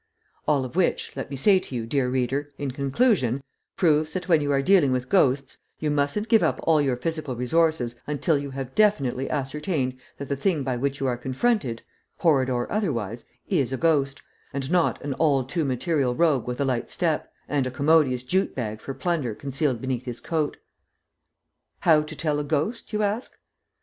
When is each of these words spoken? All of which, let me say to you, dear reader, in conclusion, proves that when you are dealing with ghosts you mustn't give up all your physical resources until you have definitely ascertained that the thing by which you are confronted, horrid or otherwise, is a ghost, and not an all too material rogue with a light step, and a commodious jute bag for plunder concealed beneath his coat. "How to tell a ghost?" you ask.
All 0.47 0.65
of 0.65 0.75
which, 0.75 1.15
let 1.15 1.29
me 1.29 1.35
say 1.35 1.59
to 1.59 1.75
you, 1.75 1.85
dear 1.85 2.09
reader, 2.09 2.49
in 2.57 2.71
conclusion, 2.71 3.43
proves 3.77 4.13
that 4.13 4.27
when 4.27 4.41
you 4.41 4.51
are 4.51 4.63
dealing 4.63 4.91
with 4.91 5.09
ghosts 5.09 5.59
you 5.77 5.91
mustn't 5.91 6.27
give 6.27 6.41
up 6.41 6.59
all 6.63 6.81
your 6.81 6.97
physical 6.97 7.35
resources 7.35 8.01
until 8.07 8.35
you 8.39 8.49
have 8.49 8.73
definitely 8.73 9.29
ascertained 9.29 9.95
that 10.17 10.27
the 10.27 10.35
thing 10.35 10.63
by 10.63 10.75
which 10.75 10.99
you 10.99 11.05
are 11.05 11.17
confronted, 11.17 11.83
horrid 12.17 12.49
or 12.49 12.65
otherwise, 12.71 13.25
is 13.47 13.71
a 13.71 13.77
ghost, 13.77 14.23
and 14.53 14.71
not 14.71 14.99
an 15.03 15.13
all 15.13 15.43
too 15.43 15.63
material 15.63 16.15
rogue 16.15 16.47
with 16.47 16.59
a 16.59 16.65
light 16.65 16.89
step, 16.89 17.31
and 17.47 17.67
a 17.67 17.69
commodious 17.69 18.23
jute 18.23 18.55
bag 18.55 18.81
for 18.81 18.95
plunder 18.95 19.35
concealed 19.35 19.79
beneath 19.79 20.05
his 20.05 20.19
coat. 20.19 20.57
"How 21.81 22.01
to 22.01 22.15
tell 22.15 22.39
a 22.39 22.43
ghost?" 22.43 22.91
you 22.91 23.03
ask. 23.03 23.37